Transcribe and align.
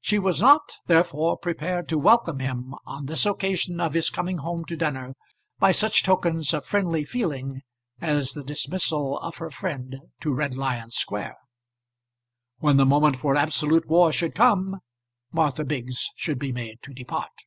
She 0.00 0.18
was 0.18 0.40
not 0.40 0.62
therefore 0.88 1.38
prepared 1.38 1.88
to 1.88 1.96
welcome 1.96 2.40
him 2.40 2.74
on 2.84 3.06
this 3.06 3.24
occasion 3.24 3.78
of 3.80 3.94
his 3.94 4.10
coming 4.10 4.38
home 4.38 4.64
to 4.64 4.76
dinner 4.76 5.14
by 5.60 5.70
such 5.70 6.02
tokens 6.02 6.52
of 6.52 6.66
friendly 6.66 7.04
feeling 7.04 7.62
as 8.00 8.32
the 8.32 8.42
dismissal 8.42 9.16
of 9.20 9.36
her 9.36 9.50
friend 9.52 9.94
to 10.22 10.34
Red 10.34 10.56
Lion 10.56 10.90
Square. 10.90 11.36
When 12.58 12.78
the 12.78 12.84
moment 12.84 13.16
for 13.16 13.36
absolute 13.36 13.86
war 13.86 14.10
should 14.10 14.34
come 14.34 14.80
Martha 15.30 15.62
Biggs 15.62 16.10
should 16.16 16.40
be 16.40 16.50
made 16.50 16.82
to 16.82 16.92
depart. 16.92 17.44